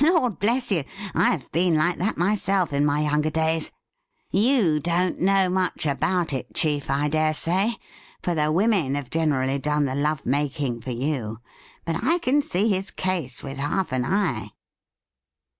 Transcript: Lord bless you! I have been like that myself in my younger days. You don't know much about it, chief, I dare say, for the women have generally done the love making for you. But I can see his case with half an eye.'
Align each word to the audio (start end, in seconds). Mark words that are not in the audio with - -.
Lord 0.00 0.38
bless 0.38 0.70
you! 0.70 0.84
I 1.12 1.30
have 1.32 1.50
been 1.50 1.74
like 1.74 1.96
that 1.96 2.16
myself 2.16 2.72
in 2.72 2.84
my 2.86 3.00
younger 3.00 3.30
days. 3.30 3.72
You 4.30 4.78
don't 4.78 5.18
know 5.18 5.48
much 5.48 5.86
about 5.86 6.32
it, 6.32 6.54
chief, 6.54 6.88
I 6.88 7.08
dare 7.08 7.34
say, 7.34 7.78
for 8.22 8.32
the 8.36 8.52
women 8.52 8.94
have 8.94 9.10
generally 9.10 9.58
done 9.58 9.84
the 9.86 9.96
love 9.96 10.24
making 10.24 10.82
for 10.82 10.92
you. 10.92 11.40
But 11.84 11.96
I 12.04 12.18
can 12.18 12.42
see 12.42 12.68
his 12.68 12.92
case 12.92 13.42
with 13.42 13.58
half 13.58 13.90
an 13.90 14.04
eye.' 14.04 14.52